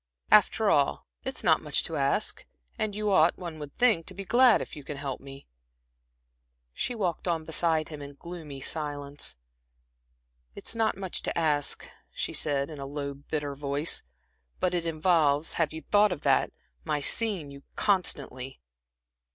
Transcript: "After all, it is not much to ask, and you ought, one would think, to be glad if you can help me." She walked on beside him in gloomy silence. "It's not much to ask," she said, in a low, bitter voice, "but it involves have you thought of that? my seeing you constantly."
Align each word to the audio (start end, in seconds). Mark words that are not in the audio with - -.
"After 0.31 0.67
all, 0.71 1.05
it 1.23 1.35
is 1.37 1.43
not 1.43 1.61
much 1.61 1.83
to 1.83 1.95
ask, 1.95 2.47
and 2.75 2.95
you 2.95 3.11
ought, 3.11 3.37
one 3.37 3.59
would 3.59 3.77
think, 3.77 4.07
to 4.07 4.15
be 4.15 4.25
glad 4.25 4.59
if 4.59 4.75
you 4.75 4.83
can 4.83 4.97
help 4.97 5.21
me." 5.21 5.45
She 6.73 6.95
walked 6.95 7.27
on 7.27 7.43
beside 7.45 7.89
him 7.89 8.01
in 8.01 8.15
gloomy 8.15 8.61
silence. 8.61 9.35
"It's 10.55 10.73
not 10.73 10.97
much 10.97 11.21
to 11.21 11.37
ask," 11.37 11.87
she 12.09 12.33
said, 12.33 12.71
in 12.71 12.79
a 12.79 12.87
low, 12.87 13.13
bitter 13.13 13.53
voice, 13.53 14.01
"but 14.59 14.73
it 14.73 14.87
involves 14.87 15.53
have 15.61 15.71
you 15.71 15.81
thought 15.81 16.11
of 16.11 16.21
that? 16.21 16.51
my 16.83 16.99
seeing 16.99 17.51
you 17.51 17.61
constantly." 17.75 18.59